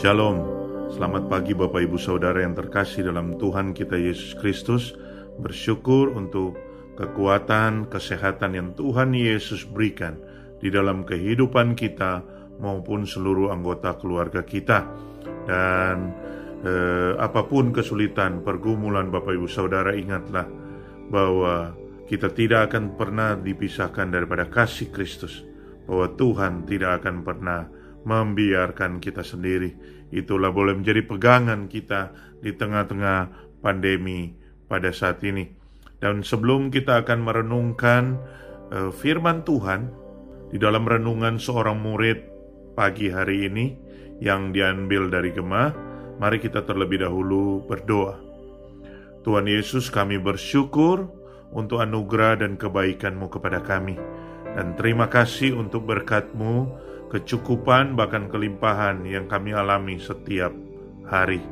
[0.00, 0.40] Shalom,
[0.96, 4.96] selamat pagi Bapak Ibu Saudara yang terkasih dalam Tuhan kita Yesus Kristus.
[5.36, 6.56] Bersyukur untuk
[6.96, 10.16] kekuatan, kesehatan yang Tuhan Yesus berikan
[10.56, 12.24] di dalam kehidupan kita
[12.64, 14.88] maupun seluruh anggota keluarga kita.
[15.44, 16.16] Dan
[16.64, 20.48] eh, apa pun kesulitan, pergumulan Bapak Ibu Saudara ingatlah
[21.12, 21.76] bahwa
[22.08, 25.44] kita tidak akan pernah dipisahkan daripada kasih Kristus.
[25.84, 29.74] Bahwa Tuhan tidak akan pernah membiarkan kita sendiri.
[30.10, 33.18] Itulah boleh menjadi pegangan kita di tengah-tengah
[33.62, 34.34] pandemi
[34.66, 35.46] pada saat ini.
[36.00, 38.16] Dan sebelum kita akan merenungkan
[38.72, 39.92] uh, firman Tuhan
[40.48, 42.18] di dalam renungan seorang murid
[42.72, 43.66] pagi hari ini
[44.24, 45.70] yang diambil dari Gemah,
[46.16, 48.16] mari kita terlebih dahulu berdoa.
[49.20, 51.04] Tuhan Yesus kami bersyukur
[51.52, 54.00] untuk anugerah dan kebaikan-Mu kepada kami.
[54.56, 56.54] Dan terima kasih untuk berkat-Mu
[57.10, 60.54] kecukupan bahkan kelimpahan yang kami alami setiap
[61.04, 61.42] hari.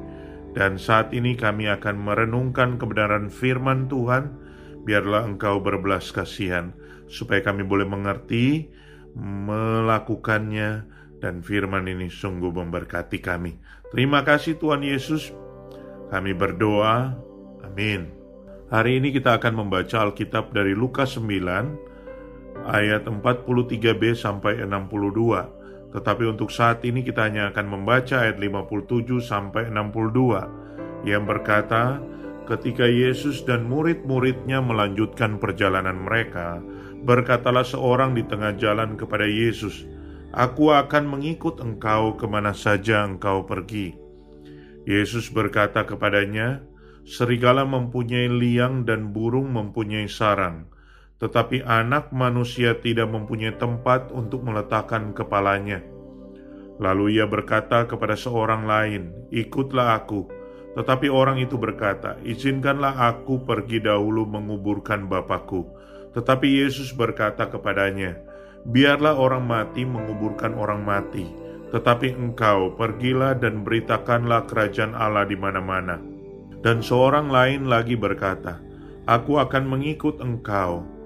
[0.55, 4.33] Dan saat ini kami akan merenungkan kebenaran firman Tuhan.
[4.87, 6.73] Biarlah Engkau berbelas kasihan,
[7.11, 8.73] supaya kami boleh mengerti,
[9.19, 10.89] melakukannya,
[11.21, 13.59] dan firman ini sungguh memberkati kami.
[13.93, 15.35] Terima kasih Tuhan Yesus.
[16.09, 17.19] Kami berdoa.
[17.67, 18.09] Amin.
[18.73, 21.98] Hari ini kita akan membaca Alkitab dari Lukas 9
[22.69, 25.93] ayat 43b sampai 62.
[25.97, 32.01] Tetapi untuk saat ini kita hanya akan membaca ayat 57 sampai 62 yang berkata,
[32.49, 36.57] Ketika Yesus dan murid-muridnya melanjutkan perjalanan mereka,
[37.05, 39.85] berkatalah seorang di tengah jalan kepada Yesus,
[40.33, 43.97] Aku akan mengikut engkau ke mana saja engkau pergi.
[44.89, 46.65] Yesus berkata kepadanya,
[47.09, 50.69] Serigala mempunyai liang dan burung mempunyai sarang,
[51.19, 55.83] tetapi anak manusia tidak mempunyai tempat untuk meletakkan kepalanya.
[56.79, 60.31] Lalu ia berkata kepada seorang lain, "Ikutlah aku."
[60.79, 65.67] Tetapi orang itu berkata, "Izinkanlah aku pergi dahulu menguburkan bapakku."
[66.15, 68.15] Tetapi Yesus berkata kepadanya,
[68.63, 71.27] "Biarlah orang mati menguburkan orang mati,
[71.75, 75.99] tetapi engkau pergilah dan beritakanlah kerajaan Allah di mana-mana."
[76.63, 78.63] Dan seorang lain lagi berkata,
[79.03, 80.98] "Aku akan mengikut engkau."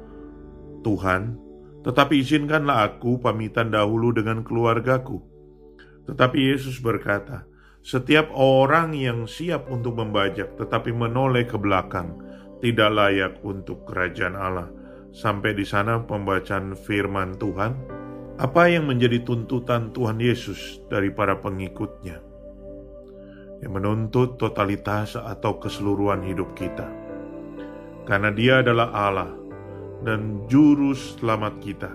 [0.83, 1.39] Tuhan,
[1.83, 5.19] tetapi izinkanlah aku pamitan dahulu dengan keluargaku.
[6.07, 7.47] Tetapi Yesus berkata,
[7.83, 12.15] setiap orang yang siap untuk membajak tetapi menoleh ke belakang
[12.63, 14.71] tidak layak untuk kerajaan Allah.
[15.11, 17.75] Sampai di sana pembacaan firman Tuhan.
[18.39, 22.23] Apa yang menjadi tuntutan Tuhan Yesus dari para pengikutnya?
[23.61, 26.87] Yang menuntut totalitas atau keseluruhan hidup kita.
[28.07, 29.42] Karena dia adalah Allah
[30.03, 31.91] dan juru selamat kita.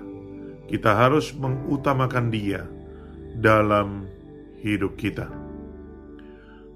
[0.67, 2.63] Kita harus mengutamakan Dia
[3.39, 4.07] dalam
[4.63, 5.27] hidup kita.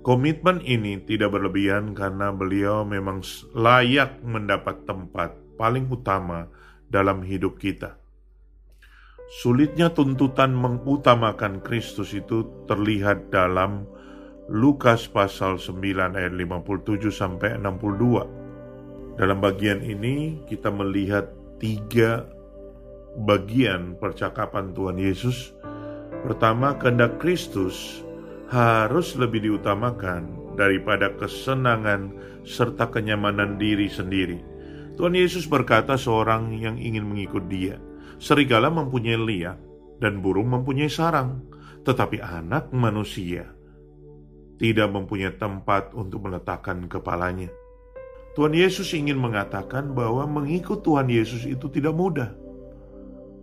[0.01, 3.21] Komitmen ini tidak berlebihan karena beliau memang
[3.53, 6.49] layak mendapat tempat paling utama
[6.89, 8.01] dalam hidup kita.
[9.31, 13.87] Sulitnya tuntutan mengutamakan Kristus itu terlihat dalam
[14.51, 18.40] Lukas pasal 9 ayat 57 sampai 62
[19.21, 21.29] dalam bagian ini kita melihat
[21.61, 22.25] tiga
[23.21, 25.53] bagian percakapan Tuhan Yesus.
[26.25, 28.01] Pertama, kehendak Kristus
[28.49, 34.41] harus lebih diutamakan daripada kesenangan serta kenyamanan diri sendiri.
[34.97, 37.77] Tuhan Yesus berkata seorang yang ingin mengikut dia,
[38.17, 39.57] serigala mempunyai liak
[40.01, 41.45] dan burung mempunyai sarang,
[41.85, 43.45] tetapi anak manusia
[44.57, 47.60] tidak mempunyai tempat untuk meletakkan kepalanya.
[48.31, 52.31] Tuhan Yesus ingin mengatakan bahwa mengikut Tuhan Yesus itu tidak mudah.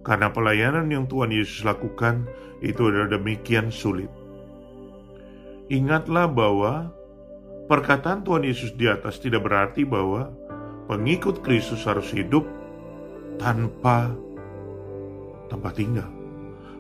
[0.00, 2.25] Karena pelayanan yang Tuhan Yesus lakukan
[2.65, 4.09] itu adalah demikian sulit.
[5.69, 6.88] Ingatlah bahwa
[7.69, 10.32] perkataan Tuhan Yesus di atas tidak berarti bahwa
[10.88, 12.49] pengikut Kristus harus hidup
[13.37, 14.08] tanpa
[15.52, 16.08] tempat tinggal.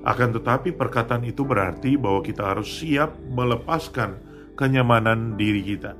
[0.08, 4.16] Akan tetapi perkataan itu berarti bahwa kita harus siap melepaskan
[4.56, 5.92] kenyamanan diri kita.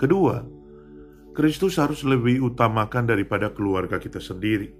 [0.00, 0.53] Kedua,
[1.34, 4.70] Kristus harus lebih utamakan daripada keluarga kita sendiri.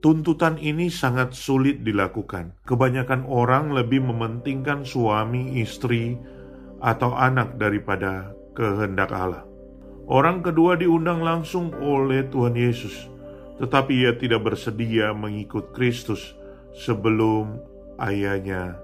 [0.00, 2.56] Tuntutan ini sangat sulit dilakukan.
[2.64, 6.16] Kebanyakan orang lebih mementingkan suami, istri,
[6.80, 9.44] atau anak daripada kehendak Allah.
[10.08, 13.08] Orang kedua diundang langsung oleh Tuhan Yesus,
[13.60, 16.36] tetapi ia tidak bersedia mengikut Kristus
[16.76, 17.60] sebelum
[18.00, 18.76] ayahnya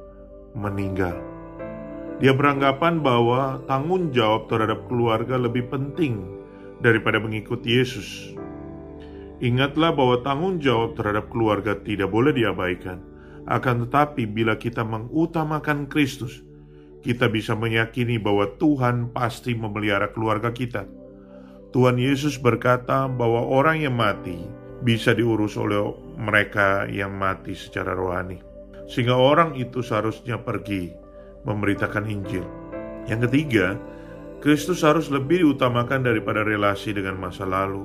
[0.53, 1.17] meninggal.
[2.21, 6.40] Dia beranggapan bahwa tanggung jawab terhadap keluarga lebih penting
[6.81, 8.35] daripada mengikuti Yesus.
[9.41, 13.01] Ingatlah bahwa tanggung jawab terhadap keluarga tidak boleh diabaikan.
[13.49, 16.45] Akan tetapi, bila kita mengutamakan Kristus,
[17.01, 20.85] kita bisa meyakini bahwa Tuhan pasti memelihara keluarga kita.
[21.73, 24.37] Tuhan Yesus berkata bahwa orang yang mati
[24.85, 25.81] bisa diurus oleh
[26.21, 28.45] mereka yang mati secara rohani,
[28.91, 30.93] sehingga orang itu seharusnya pergi
[31.49, 32.45] memberitakan Injil.
[33.09, 33.81] Yang ketiga,
[34.41, 37.85] Kristus harus lebih diutamakan daripada relasi dengan masa lalu.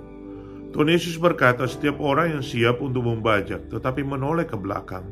[0.71, 5.03] Tuhan Yesus berkata, "Setiap orang yang siap untuk membajak tetapi menoleh ke belakang,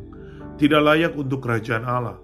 [0.56, 2.19] tidak layak untuk kerajaan Allah."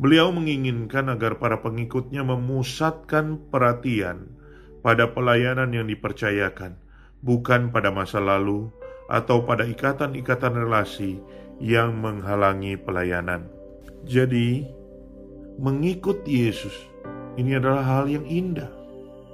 [0.00, 4.32] Beliau menginginkan agar para pengikutnya memusatkan perhatian
[4.80, 6.80] pada pelayanan yang dipercayakan,
[7.20, 8.72] bukan pada masa lalu
[9.12, 11.20] atau pada ikatan-ikatan relasi
[11.60, 13.46] yang menghalangi pelayanan.
[14.08, 14.64] Jadi,
[15.60, 16.91] mengikut Yesus
[17.40, 18.68] ini adalah hal yang indah.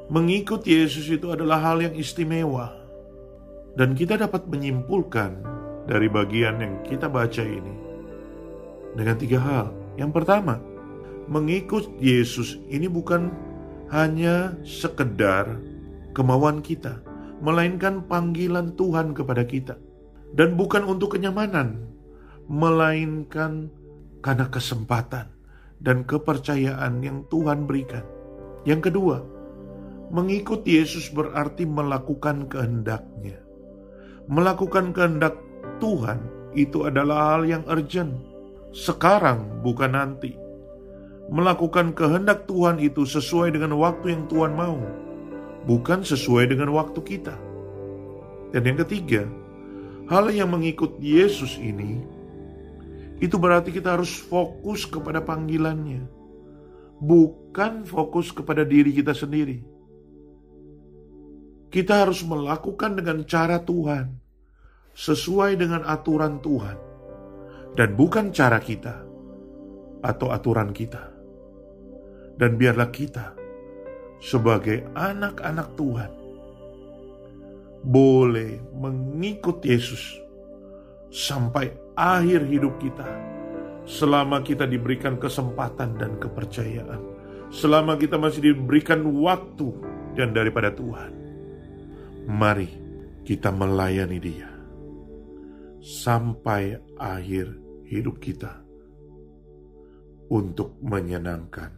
[0.08, 2.72] Mengikut Yesus itu adalah hal yang istimewa.
[3.76, 5.38] Dan kita dapat menyimpulkan
[5.86, 7.74] dari bagian yang kita baca ini
[8.96, 9.66] dengan tiga hal.
[9.94, 10.58] Yang pertama,
[11.30, 13.30] mengikut Yesus ini bukan
[13.94, 15.60] hanya sekedar
[16.16, 16.98] kemauan kita,
[17.38, 19.78] melainkan panggilan Tuhan kepada kita.
[20.34, 21.88] Dan bukan untuk kenyamanan,
[22.50, 23.72] melainkan
[24.20, 25.37] karena kesempatan
[25.82, 28.02] dan kepercayaan yang Tuhan berikan.
[28.66, 29.16] Yang kedua,
[30.10, 33.38] mengikut Yesus berarti melakukan kehendaknya.
[34.28, 35.38] Melakukan kehendak
[35.78, 36.20] Tuhan
[36.52, 38.12] itu adalah hal yang urgent.
[38.74, 40.36] Sekarang bukan nanti.
[41.28, 44.80] Melakukan kehendak Tuhan itu sesuai dengan waktu yang Tuhan mau,
[45.68, 47.36] bukan sesuai dengan waktu kita.
[48.48, 49.28] Dan yang ketiga,
[50.08, 52.00] hal yang mengikut Yesus ini
[53.18, 56.06] itu berarti kita harus fokus kepada panggilannya,
[57.02, 59.58] bukan fokus kepada diri kita sendiri.
[61.68, 64.14] Kita harus melakukan dengan cara Tuhan,
[64.94, 66.78] sesuai dengan aturan Tuhan,
[67.74, 69.04] dan bukan cara kita
[70.06, 71.10] atau aturan kita.
[72.38, 73.34] Dan biarlah kita,
[74.22, 76.10] sebagai anak-anak Tuhan,
[77.82, 80.22] boleh mengikut Yesus
[81.10, 83.26] sampai akhir hidup kita.
[83.88, 87.00] Selama kita diberikan kesempatan dan kepercayaan,
[87.50, 89.74] selama kita masih diberikan waktu
[90.14, 91.10] dan daripada Tuhan,
[92.28, 92.68] mari
[93.26, 94.50] kita melayani Dia
[95.80, 97.48] sampai akhir
[97.88, 98.60] hidup kita
[100.28, 101.72] untuk menyenangkan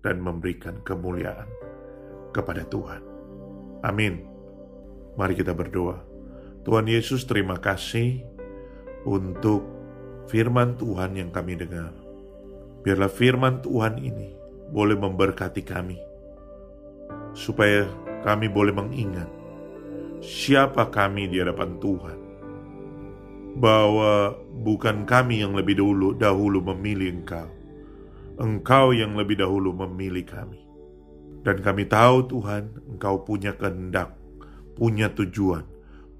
[0.00, 1.48] dan memberikan kemuliaan
[2.32, 3.04] kepada Tuhan.
[3.84, 4.24] Amin.
[5.20, 6.00] Mari kita berdoa.
[6.64, 8.33] Tuhan Yesus, terima kasih
[9.04, 9.64] untuk
[10.28, 11.92] firman Tuhan yang kami dengar.
[12.84, 14.36] Biarlah firman Tuhan ini
[14.68, 15.96] boleh memberkati kami,
[17.32, 17.88] supaya
[18.24, 19.28] kami boleh mengingat
[20.24, 22.18] siapa kami di hadapan Tuhan,
[23.60, 27.48] bahwa bukan kami yang lebih dahulu dahulu memilih Engkau,
[28.40, 30.60] Engkau yang lebih dahulu memilih kami.
[31.44, 34.16] Dan kami tahu Tuhan, Engkau punya kehendak,
[34.76, 35.68] punya tujuan,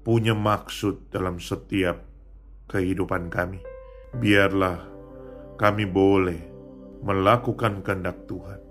[0.05, 2.14] punya maksud dalam setiap
[2.69, 3.61] kehidupan kami.
[4.15, 4.79] Biarlah
[5.59, 6.41] kami boleh
[7.05, 8.61] melakukan kehendak Tuhan,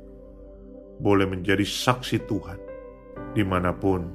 [0.98, 2.58] boleh menjadi saksi Tuhan
[3.34, 4.06] di mana pun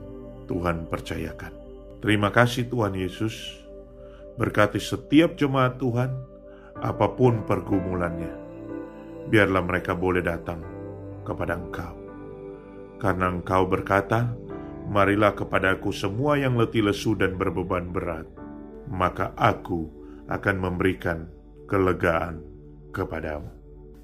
[0.49, 1.53] Tuhan percayakan.
[1.99, 3.35] Terima kasih Tuhan Yesus,
[4.39, 6.11] berkati setiap jemaat Tuhan,
[6.79, 8.31] apa pun pergumulannya,
[9.27, 10.63] biarlah mereka boleh datang
[11.27, 11.93] kepada Engkau.
[12.99, 14.31] Karena Engkau berkata,
[14.89, 18.25] Marilah kepadaku semua yang letih lesu dan berbeban berat,
[18.89, 19.87] maka aku
[20.29, 21.29] akan memberikan
[21.69, 22.41] kelegaan
[22.89, 23.49] kepadamu.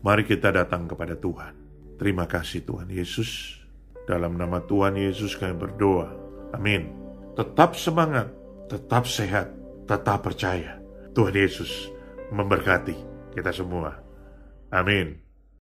[0.06, 1.54] Mari kita datang kepada Tuhan.
[1.98, 3.58] Terima kasih Tuhan Yesus.
[4.06, 6.14] Dalam nama Tuhan Yesus kami berdoa.
[6.54, 6.94] Amin.
[7.34, 8.30] Tetap semangat,
[8.70, 9.50] tetap sehat,
[9.90, 10.78] tetap percaya.
[11.18, 11.90] Tuhan Yesus
[12.30, 12.96] memberkati
[13.34, 13.98] kita semua.
[14.70, 15.25] Amin.